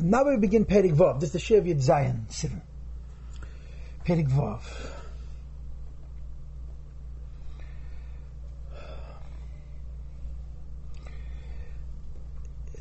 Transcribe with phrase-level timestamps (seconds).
[0.00, 1.20] Now we begin Perik Vav.
[1.20, 2.60] This is the of Yud Sivan.
[4.04, 4.62] Perik Vav.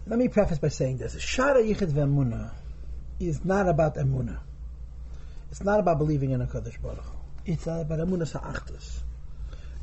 [0.07, 1.15] Let me preface by saying this.
[1.15, 2.51] Shara Yichid Ve'emunah
[3.19, 4.39] is not about Emunah.
[5.49, 7.05] It's not about believing in a Kaddish Baruch.
[7.45, 8.99] It's about Emunah Sa'achtas.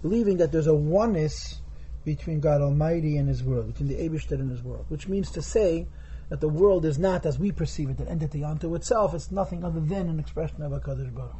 [0.00, 1.60] Believing that there's a oneness
[2.04, 5.42] between God Almighty and His world, between the Abishter and His world, which means to
[5.42, 5.88] say
[6.28, 9.14] that the world is not, as we perceive it, an entity unto itself.
[9.14, 11.36] It's nothing other than an expression of a Kaddish Baruch.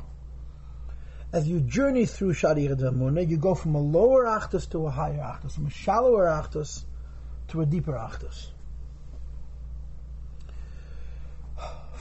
[1.33, 5.19] As you journey through Shari Emunah, you go from a lower Achtus to a higher
[5.19, 6.85] Achtus, from a shallower Achtus
[7.49, 8.51] to a deeper Achtus.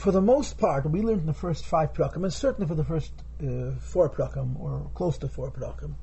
[0.02, 2.84] for the most part, we learned in the first five prakim, and certainly for the
[2.84, 5.94] first uh, four prakim, or close to four prakim,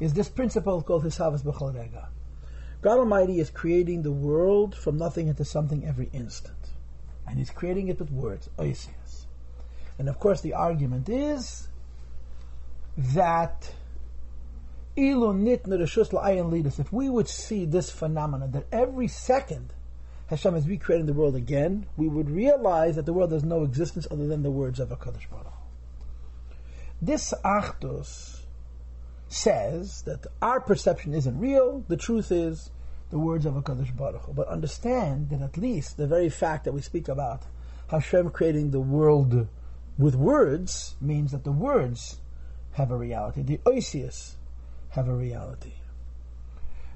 [0.00, 2.08] is this principle called Hisavas B'chol Rega.
[2.80, 6.54] God Almighty is creating the world from nothing into something every instant.
[7.26, 9.26] And He's creating it with words, oisias.
[9.98, 11.68] And of course the argument is
[12.96, 13.72] that
[14.96, 19.72] if we would see this phenomenon, that every second
[20.26, 24.06] Hashem is recreating the world again, we would realize that the world has no existence
[24.10, 25.46] other than the words of a Kaddish Baruch.
[27.00, 28.37] This Achdus
[29.28, 32.70] says that our perception isn't real, the truth is
[33.10, 36.72] the words of a Kaddish Baruch But understand that at least the very fact that
[36.72, 37.42] we speak about
[37.88, 39.48] Hashem creating the world
[39.98, 42.20] with words means that the words
[42.72, 43.42] have a reality.
[43.42, 44.36] The oisius
[44.90, 45.72] have a reality.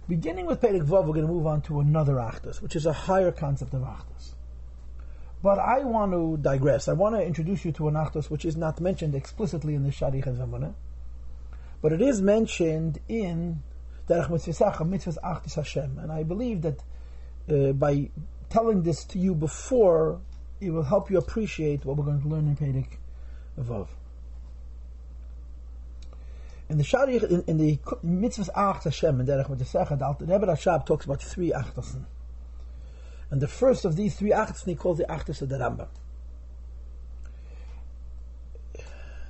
[0.08, 2.92] Beginning with Perek Vav, we're going to move on to another Achdus, which is a
[2.92, 4.34] higher concept of Achdus.
[5.42, 6.88] But I want to digress.
[6.88, 9.90] I want to introduce you to an Achdus which is not mentioned explicitly in the
[9.90, 10.74] Sharich Zamunah,
[11.82, 13.62] but it is mentioned in
[14.08, 15.98] Derech Mitzvah Mitzvah's Achdus Hashem.
[15.98, 16.82] And I believe that
[17.50, 18.08] uh, by
[18.48, 20.20] telling this to you before,
[20.60, 22.98] it will help you appreciate what we're going to learn in Perek
[23.58, 23.88] Vav.
[26.68, 30.86] In the Sharich, in, in the mitzvahs Ach Hashem, in Derech Mitzvah, the Rebbe Rashab
[30.86, 32.04] talks about three Achtasen.
[33.30, 35.88] And the first of these three Achtasen he calls the Achtas of the Rambam.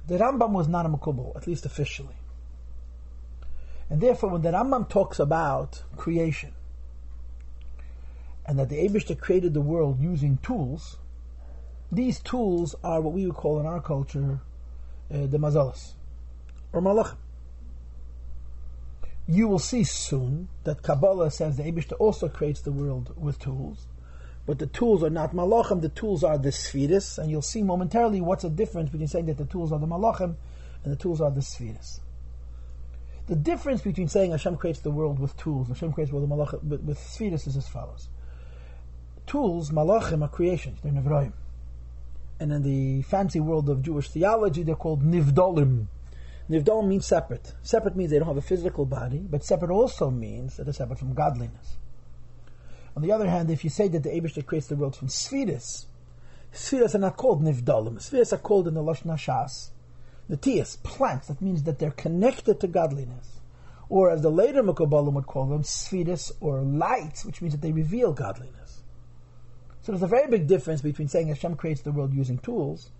[0.07, 2.15] The Rambam was not a Makubal, at least officially.
[3.93, 6.55] And therefore, when the Rambam talks about creation,
[8.47, 10.97] and that the Abishta created the world using tools,
[11.93, 14.41] these tools are what we would call in our culture
[15.13, 15.93] uh, the mazalas,
[16.73, 17.19] or malachim
[19.29, 23.87] you will see soon that Kabbalah says the Abishta also creates the world with tools.
[24.47, 28.23] But the tools are not malachim, the tools are the spheres, and you'll see momentarily
[28.23, 30.37] what's the difference between saying that the tools are the malachim
[30.83, 32.01] and the tools are the spheres.
[33.27, 36.39] The difference between saying Hashem creates the world with tools, Hashem creates the world with,
[36.39, 38.09] malachim, with, with spheres is as follows.
[39.27, 41.33] Tools, malachim, are creations, they're nevroim.
[42.41, 45.87] And in the fancy world of Jewish theology, they're called nivdolim,
[46.51, 47.55] Nivdal means separate.
[47.63, 50.99] Separate means they don't have a physical body, but separate also means that they're separate
[50.99, 51.77] from godliness.
[52.97, 55.87] On the other hand, if you say that the Abishter creates the world from spheres,
[56.51, 58.01] spheres are not called nivdalim.
[58.03, 59.71] Spheres are called in the Lashon Hashas,
[60.31, 61.29] netias, plants.
[61.29, 63.41] That means that they're connected to godliness.
[63.89, 67.73] Or as the later Mukabalim would call them, spheres or lights, which means that they
[67.73, 68.83] reveal godliness.
[69.83, 72.91] So there's a very big difference between saying Hashem creates the world using tools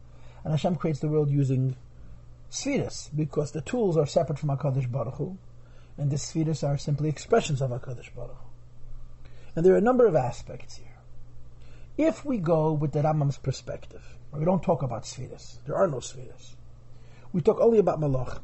[0.45, 1.77] and Hashem creates the world using
[2.51, 5.39] spheres, because the tools are separate from HaKadosh Baruch Hu,
[5.97, 9.31] and the spheres are simply expressions of HaKadosh Baruch Hu.
[9.55, 10.87] And there are a number of aspects here.
[11.97, 14.03] If we go with the Rambam's perspective,
[14.33, 16.57] we don't talk about spheres, there are no spheres.
[17.33, 18.41] We talk only about malach.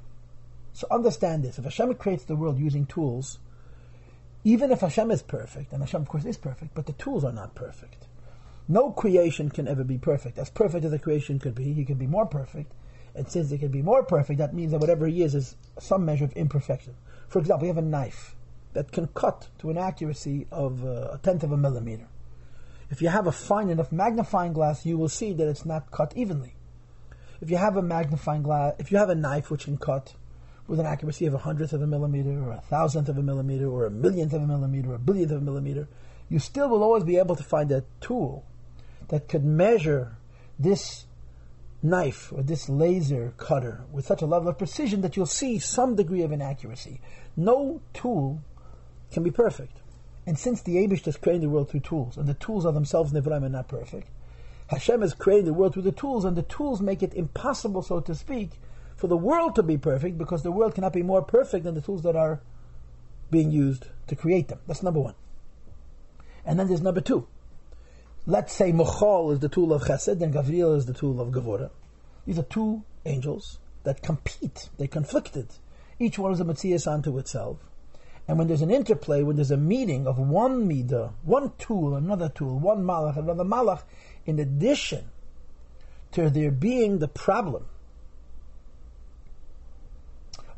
[0.72, 3.38] So understand this: if Hashem creates the world using tools,
[4.44, 7.32] even if Hashem is perfect, and Hashem of course is perfect, but the tools are
[7.32, 8.06] not perfect.
[8.68, 10.38] No creation can ever be perfect.
[10.38, 12.72] As perfect as a creation could be, he can be more perfect,
[13.14, 16.04] and since it can be more perfect, that means that whatever he is is some
[16.04, 16.94] measure of imperfection.
[17.28, 18.36] For example, you have a knife
[18.74, 22.06] that can cut to an accuracy of uh, a tenth of a millimeter.
[22.90, 26.12] If you have a fine enough magnifying glass, you will see that it's not cut
[26.16, 26.54] evenly.
[27.40, 30.14] If you have a magnifying glass, if you have a knife which can cut
[30.66, 33.68] with an accuracy of a hundredth of a millimeter, or a thousandth of a millimeter,
[33.68, 35.88] or a millionth of a millimeter, or a billionth of a millimeter,
[36.28, 38.44] you still will always be able to find a tool
[39.08, 40.18] that could measure
[40.58, 41.06] this
[41.82, 45.94] knife or this laser cutter with such a level of precision that you'll see some
[45.94, 47.00] degree of inaccuracy.
[47.36, 48.42] No tool
[49.12, 49.80] can be perfect.
[50.26, 53.12] And since the Abish is creating the world through tools, and the tools are themselves
[53.12, 54.08] Nivraim are not perfect,
[54.68, 58.00] Hashem is creating the world through the tools, and the tools make it impossible, so
[58.00, 58.50] to speak,
[58.96, 61.80] for the world to be perfect, because the world cannot be more perfect than the
[61.80, 62.40] tools that are
[63.30, 64.60] being used to create them.
[64.66, 65.14] That's number one.
[66.44, 67.26] And then there's number two.
[68.26, 71.70] let's say Michael is the tool of Chesed and Gavriel is the tool of Gevura.
[72.26, 74.68] These are two angels that compete.
[74.78, 75.48] They conflicted.
[75.98, 77.56] Each one is a Metzias unto itself.
[78.26, 82.28] And when there's an interplay, when there's a meeting of one midah, one tool, another
[82.28, 83.82] tool, one malach, another malach,
[84.28, 85.06] in addition
[86.12, 87.64] to there being the problem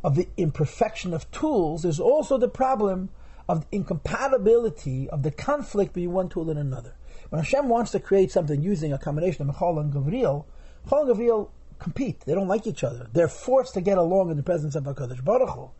[0.02, 3.11] of the imperfection of tools, there's also the problem
[3.49, 6.94] of the incompatibility of the conflict between one tool and another.
[7.28, 10.46] When Hashem wants to create something using a combination of Michael and Gavriel,
[10.84, 12.20] Michael and Gavriel compete.
[12.26, 13.06] They don't like each other.
[13.12, 15.70] They're forced to get along in the presence of HaKadosh Baruch Hu.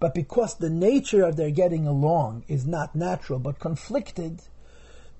[0.00, 4.42] But because the nature of their getting along is not natural but conflicted,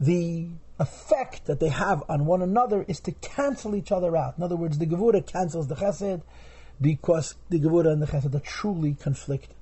[0.01, 0.49] the
[0.79, 4.37] effect that they have on one another is to cancel each other out.
[4.37, 6.23] In other words, the Gevura cancels the Chesed
[6.81, 9.55] because the Gevura and the Chesed are truly conflicted.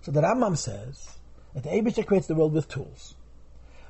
[0.00, 1.18] So the Rambam says
[1.54, 3.14] that the Abishah creates the world with tools.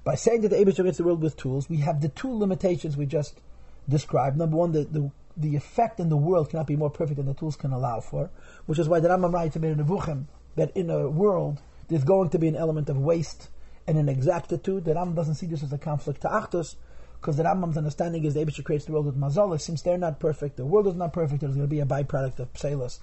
[0.03, 2.97] By saying that the Abishah creates the world with tools, we have the two limitations
[2.97, 3.41] we just
[3.89, 4.37] described.
[4.37, 7.35] Number one, the, the, the effect in the world cannot be more perfect than the
[7.35, 8.31] tools can allow for,
[8.67, 10.25] which is why the Rambam writes in Nevuchim
[10.57, 13.49] that in a world there's going to be an element of waste
[13.87, 14.85] and an exactitude.
[14.85, 16.77] The Rambam doesn't see this as a conflict to Achdus,
[17.21, 19.61] because the Rambam's understanding is the Abishah creates the world with mazalah.
[19.61, 22.39] Since they're not perfect, the world is not perfect, there's going to be a byproduct
[22.41, 23.01] of pselos,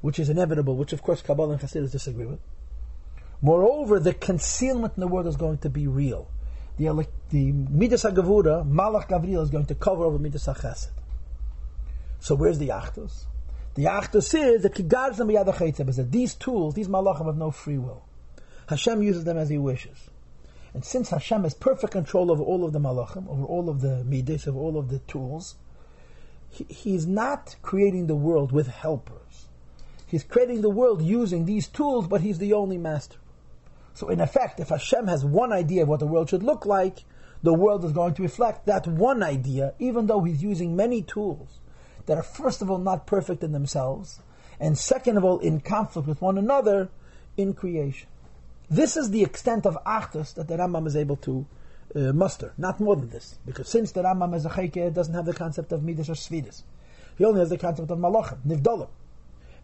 [0.00, 2.40] which is inevitable, which of course Kabbalah and Hasidus disagree with.
[3.40, 6.28] Moreover, the concealment in the world is going to be real.
[6.78, 10.88] The, the Midas HaGavura, Malach Gavriel, is going to cover over Midas HaChesed.
[12.20, 13.26] So where's the Achdus?
[13.74, 18.04] The Achdus is that that these tools, these Malachim have no free will.
[18.68, 20.10] Hashem uses them as He wishes.
[20.74, 24.04] And since Hashem has perfect control over all of the malachim, over all of the
[24.04, 25.56] midas, of all of the tools,
[26.48, 29.48] he, he's not creating the world with helpers.
[30.06, 33.18] He's creating the world using these tools, but he's the only master.
[33.94, 37.04] So in effect, if Hashem has one idea of what the world should look like,
[37.42, 41.60] the world is going to reflect that one idea, even though he's using many tools
[42.06, 44.20] that are first of all not perfect in themselves,
[44.60, 46.88] and second of all in conflict with one another
[47.36, 48.08] in creation.
[48.72, 51.46] This is the extent of Achdus that the Rambam is able to
[51.94, 53.38] uh, muster, not more than this.
[53.44, 56.62] Because since the Rambam as a Chayke doesn't have the concept of Midas or Sfiras,
[57.18, 58.88] he only has the concept of Malachim, Nivdolim.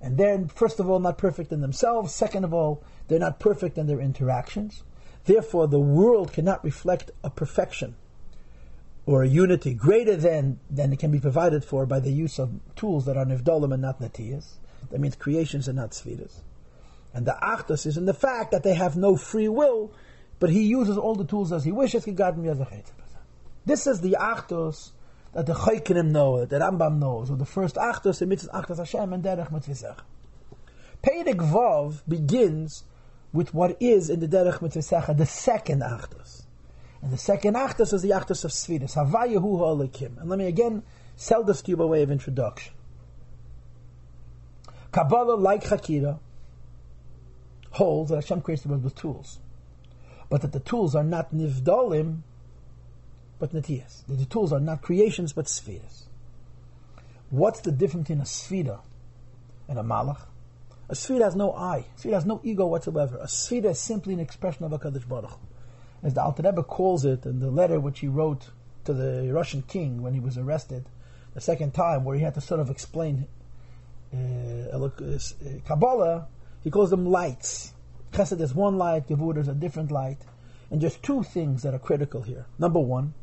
[0.02, 2.12] And they're, first of all, not perfect in themselves.
[2.12, 4.82] Second of all, they're not perfect in their interactions.
[5.24, 7.96] Therefore, the world cannot reflect a perfection
[9.06, 12.60] or a unity greater than, than it can be provided for by the use of
[12.76, 14.56] tools that are Nivdolim and not Natiyas.
[14.90, 16.42] That means creations and not Sfiras.
[17.14, 19.90] And the achdus is in the fact that they have no free will,
[20.38, 22.04] but he uses all the tools as he wishes.
[22.04, 24.92] This is the achdus
[25.32, 28.78] that the Chaykinim know, that the Rambam knows, or the first achdus, the mitzvah achdus
[28.78, 29.96] Hashem and derech mitzvah.
[31.02, 32.84] Peirik Vav begins
[33.32, 36.42] with what is in the derech mitzvah, the second achdus.
[37.02, 40.20] And the second achdus is the achdus of Sfiras, Havayahu Ha'olikim.
[40.20, 40.82] And let me again
[41.16, 42.72] sell this to you by way of introduction.
[44.90, 46.18] Kabbalah, like Chakira,
[47.78, 49.38] holds that Hashem creates the world with tools,
[50.28, 52.22] but that the tools are not nivdolim,
[53.38, 54.02] but natiyas.
[54.06, 56.08] The tools are not creations, but spheres.
[57.30, 58.80] What's the difference in a sphera
[59.68, 60.22] and a malach?
[60.88, 61.84] A sphere has no eye.
[61.96, 63.18] A sphere has no ego whatsoever.
[63.20, 65.38] A sphere is simply an expression of a Kaddish Baruch.
[66.02, 68.48] As the Alter Rebbe calls it in the letter which he wrote
[68.84, 70.86] to the Russian king when he was arrested
[71.34, 73.26] the second time, where he had to sort of explain
[74.14, 74.88] uh, uh
[75.66, 76.26] Kabbalah,
[76.62, 77.72] he calls them lights.
[78.12, 80.18] Chesed is one light, Gevur is a different light.
[80.70, 82.46] And just two things that are critical here.
[82.58, 83.14] Number one,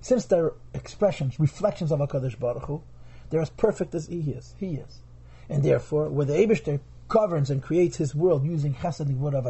[0.00, 2.82] since they're expressions, reflections of HaKadosh Baruch Hu,
[3.30, 4.54] they're as perfect as He is.
[4.58, 5.00] He is.
[5.48, 9.46] And therefore, where the Abishter governs and creates His world using Chesed and Gevur of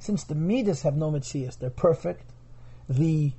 [0.00, 2.32] since the Midas have no Metzias, they're perfect,
[2.88, 3.32] the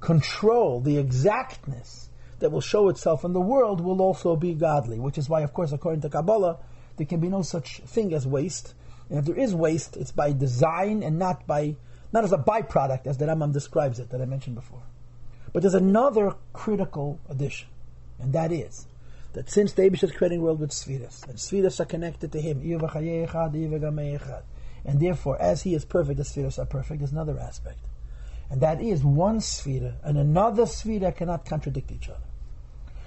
[0.00, 2.10] control, the exactness
[2.40, 5.54] that will show itself in the world will also be godly, which is why, of
[5.54, 6.58] course, according to Kabbalah,
[6.96, 8.74] there can be no such thing as waste.
[9.08, 11.76] And if there is waste, it's by design and not by
[12.12, 14.82] not as a byproduct, as the Rambam describes it, that I mentioned before.
[15.52, 17.68] But there's another critical addition,
[18.18, 18.86] and that is
[19.32, 22.60] that since the Abish is creating world with Sfiras, and Sfiras are connected to him,
[24.84, 27.80] and therefore, as he is perfect, the Sfiras are perfect, there's another aspect.
[28.48, 32.20] And that is one Sfira and another Sfira cannot contradict each other.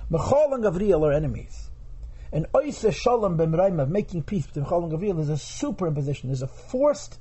[0.10, 1.70] Michael and Gavriel are enemies.
[2.32, 7.18] And Oise Shalom B'mraim making peace between Michael and is a superimposition, is a forced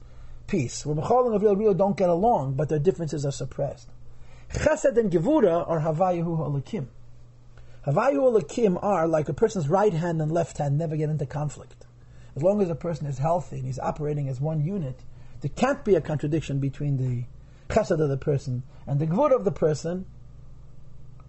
[0.46, 3.88] peace, where Michael and really don't get along, but their differences are suppressed.
[4.52, 6.88] Chesed and Gevura are Havayahu Alakim.
[7.86, 11.86] Havayahu Alakim are like a person's right hand and left hand never get into conflict.
[12.36, 15.00] As long as a person is healthy and he's operating as one unit,
[15.40, 17.24] there can't be a contradiction between the
[17.74, 20.06] chesed of the person and the gvur of the person,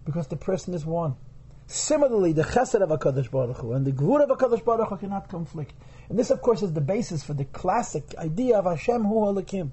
[0.04, 1.16] because the person is one.
[1.70, 5.28] Similarly, the chesed of HaKadosh Baruch Hu and the gvur of HaKadosh Baruch Hu cannot
[5.28, 5.72] conflict.
[6.08, 9.70] And this, of course, is the basis for the classic idea of Hashem Hu Elokim.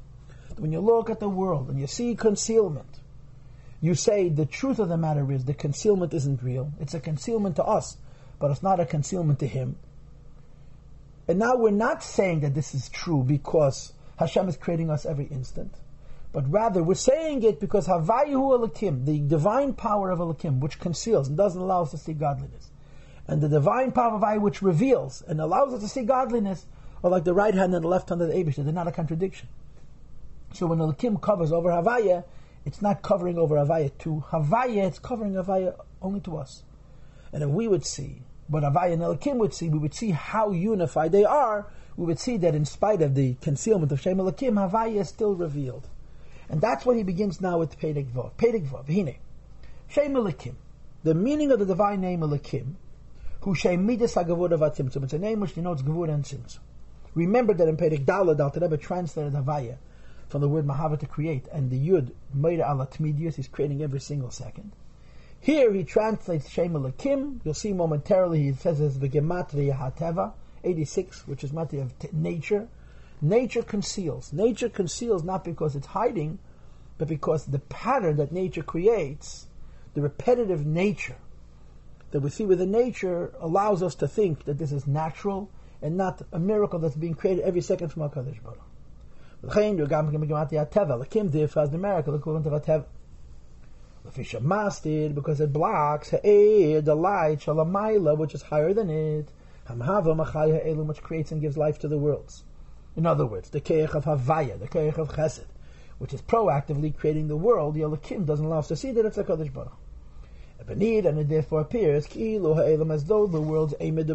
[0.60, 3.00] When you look at the world and you see concealment,
[3.82, 6.72] you say the truth of the matter is the concealment isn't real.
[6.80, 7.98] It's a concealment to us,
[8.38, 9.78] but it's not a concealment to Him.
[11.28, 15.26] And now we're not saying that this is true because Hashem is creating us every
[15.26, 15.74] instant,
[16.38, 21.28] but rather we're saying it because Havayu Elakim, the divine power of Elakim, which conceals
[21.28, 22.70] and doesn't allow us to see godliness,
[23.28, 26.68] and the divine power of Havayu, which reveals and allows us to see godliness,
[27.04, 28.64] are like the right hand and the left hand of the Abishah.
[28.64, 29.48] They're not a contradiction.
[30.54, 32.24] So when Elakim covers over Havaya,
[32.66, 36.62] it's not covering over Havaya to Havaya, it's covering Havaya only to us.
[37.34, 40.52] And if we would see what Havaya and Elakim would see, we would see how
[40.52, 41.66] unified they are.
[41.96, 45.34] We would see that in spite of the concealment of Shem Elakim, Havaya is still
[45.34, 45.90] revealed.
[46.50, 48.32] And that's what he begins now with Perek Vav.
[48.36, 49.18] Vav, Hine.
[49.88, 50.56] Shem Elakim.
[51.04, 52.76] The meaning of the divine name Elakim,
[53.42, 55.04] who Shem Midas HaGavur of.
[55.04, 56.60] It's a name which denotes Gavur and Tzimtzum.
[57.16, 59.78] Remember that in Perek Dalad, Al Rebbe translated Havaya
[60.30, 64.00] from the word Mahava to create, and the Yud, Meira Al Atmidius, is creating every
[64.00, 64.72] single second.
[65.40, 67.40] Here he translates Shem Elokim.
[67.44, 72.10] You'll see momentarily he says it's the Gematria Hateva, 86, which is Matri of t-
[72.12, 72.68] nature.
[73.22, 74.32] Nature conceals.
[74.32, 76.40] Nature conceals not because it's hiding,
[76.98, 79.48] but because the pattern that nature creates,
[79.94, 81.18] the repetitive nature
[82.12, 85.50] that we see within nature, allows us to think that this is natural
[85.82, 88.62] and not a miracle that's being created every second from our Baruch.
[91.72, 92.54] the miracle equivalent of
[95.14, 99.30] because it blocks the light which is higher than it,
[100.88, 102.44] which creates and gives life to the worlds.
[102.98, 105.46] In other words, the keich of havaya, the keich of chesed,
[106.00, 109.20] which is proactively creating the world, the Elohim doesn't allow us to see that it's
[109.20, 109.78] a Kodesh Baruch.
[110.68, 114.10] and it therefore appears as though the world's emid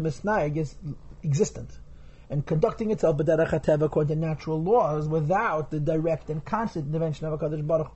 [0.57, 0.75] is
[1.23, 1.79] existent
[2.29, 7.37] and conducting itself according to natural laws without the direct and constant intervention of a
[7.37, 7.91] Kodesh Baruch.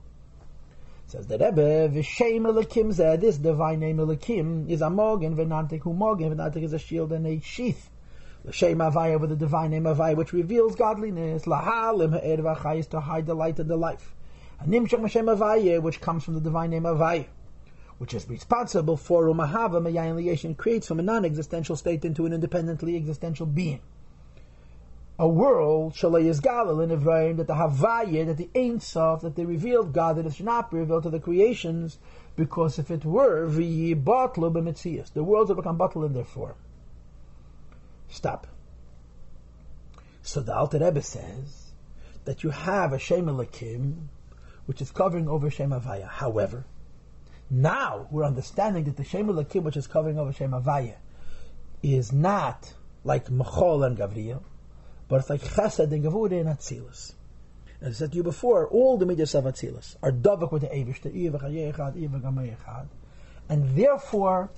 [1.06, 5.92] Says the Rebbe, V'shem Elikim zeh, this divine name Elikim is a mogen, v'nantik hu
[5.92, 7.90] mogen, v'nantik is a shield and a sheath.
[8.48, 11.44] L'shem Avaya with the divine name Avaya, which reveals godliness.
[11.44, 14.14] Lahalim ha'er v'achayis to hide the light and the life.
[14.64, 17.26] Animshach Hashem Avaya, which comes from the divine name Avaya,
[17.98, 22.96] which is responsible for umahava meyayin liyeshin, creates from a non-existential state into an independently
[22.96, 23.80] existential being
[25.20, 29.44] a world shalayis galil in Evrayim that the Havaya, that the Ein Sof, that the
[29.44, 31.98] revealed God that it should not be revealed to the creations,
[32.36, 33.94] because if it were the
[35.16, 36.54] worlds would become bottled in their form.
[38.08, 38.46] Stop.
[40.22, 41.72] So the Alter Rebbe says
[42.24, 44.08] that you have a Shem Elikim,
[44.66, 46.08] which is covering over Shem Havaya.
[46.08, 46.64] However,
[47.50, 50.96] now we're understanding that the Shem Elikim, which is covering over Shem Havaya,
[51.82, 52.74] is not
[53.04, 54.42] like Machol and Gavriel,
[55.08, 57.14] but it's like chesed and gavura and atzilus.
[57.80, 60.68] As I said to you before, all the midas of atzilus are davuk with the
[60.68, 62.88] avish, the iya v'chayechad, iya v'gamayechad,
[63.48, 64.50] and therefore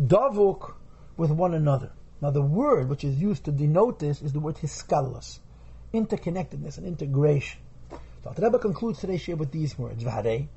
[0.00, 0.74] davuk
[1.16, 1.90] with one another.
[2.20, 5.40] Now the word which is used to denote this is the word hiskalus,
[5.92, 7.60] interconnectedness and integration.
[8.24, 10.48] So the Rebbe concludes today's share with these words, you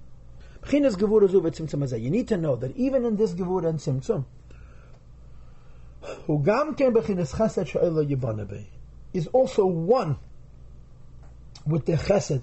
[2.09, 3.79] need to know that even in this gevura and
[8.07, 8.65] yibana
[9.13, 10.17] is also one
[11.65, 12.41] with the chesed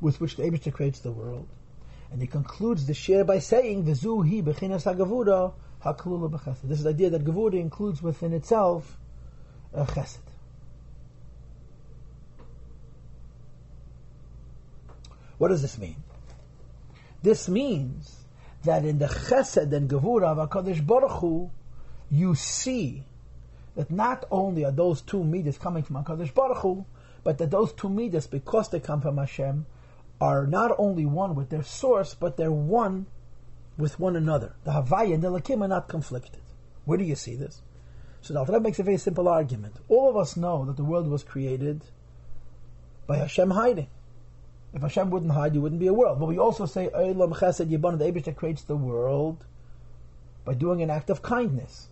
[0.00, 1.48] with which the Abishta creates the world.
[2.10, 5.54] And he concludes the share by saying, V'zu hi bechinas ha'gavura
[5.94, 6.62] b'chesed.
[6.64, 8.98] This is the idea that gavura includes within itself
[9.72, 10.18] a chesed.
[15.38, 15.96] What does this mean?
[17.22, 18.24] This means
[18.64, 21.50] that in the chesed and gavura of HaKadosh Baruch Hu,
[22.10, 23.04] you see
[23.74, 26.86] that not only are those two midas coming from HaKadosh Baruch Hu,
[27.22, 29.66] but that those two midas, because they come from Hashem,
[30.20, 33.06] are not only one with their source, but they're one
[33.76, 34.54] with one another.
[34.64, 36.42] The Havaya and the Lakim are not conflicted.
[36.84, 37.62] Where do you see this?
[38.20, 39.76] So the Alter makes a very simple argument.
[39.88, 41.84] All of us know that the world was created
[43.06, 43.88] by Hashem hiding.
[44.74, 46.18] If Hashem wouldn't hide, you wouldn't be a world.
[46.18, 49.44] But we also say, Eilam Chesed Yibon, the Abish that creates the world
[50.44, 51.88] by doing an act of kindness.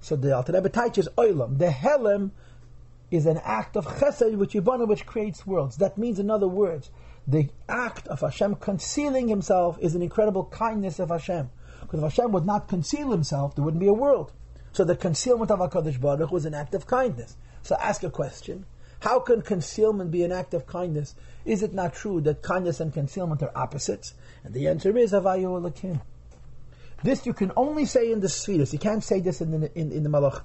[0.00, 1.58] So the Alter Rebbe teaches oilam.
[1.58, 2.30] The helem
[3.10, 5.76] is an act of chesed which Yibana, which creates worlds.
[5.76, 6.90] That means, in other words,
[7.26, 11.50] the act of Hashem concealing Himself is an incredible kindness of Hashem.
[11.80, 14.32] Because if Hashem would not conceal Himself, there wouldn't be a world.
[14.72, 17.36] So the concealment of Hakadosh Baruch was an act of kindness.
[17.62, 18.66] So ask a question:
[19.00, 21.14] How can concealment be an act of kindness?
[21.44, 24.14] Is it not true that kindness and concealment are opposites?
[24.44, 26.00] And the answer is Havayu Elakim.
[27.02, 28.72] This you can only say in the Sfiras.
[28.72, 30.42] You can't say this in the, in, in the Malach.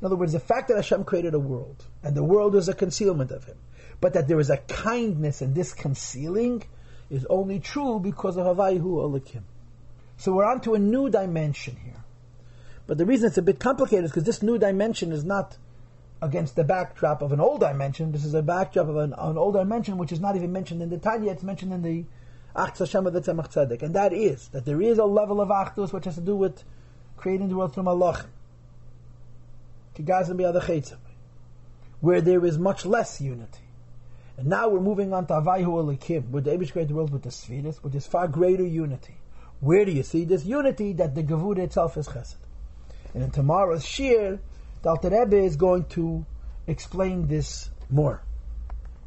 [0.00, 2.74] In other words, the fact that Hashem created a world, and the world is a
[2.74, 3.56] concealment of Him,
[4.02, 6.64] but that there is a kindness in this concealing,
[7.08, 9.42] is only true because of Havayu Elakim.
[10.16, 12.02] So we're on to a new dimension here.
[12.88, 15.56] But the reason it's a bit complicated is because this new dimension is not
[16.20, 18.10] against the backdrop of an old dimension.
[18.10, 20.90] This is a backdrop of an, an old dimension which is not even mentioned in
[20.90, 22.04] the Tanya, it's mentioned in the
[22.56, 23.82] Achz Hashem of the Tzemach Tzedek.
[23.82, 26.64] And that is, that there is a level of Achdus which has to do with
[27.16, 28.26] creating the world through Malach.
[32.00, 33.62] Where there is much less unity.
[34.36, 37.22] And now we're moving on to Avayu Elikim, where the Abish created the world with
[37.22, 39.14] the Sfiris, which is far greater unity.
[39.60, 42.36] Where do you see this unity that the Gevura itself is Chesed?
[43.14, 44.40] And in tomorrow's Shir,
[44.82, 46.24] the Alter Rebbe is going to
[46.66, 48.22] explain this more.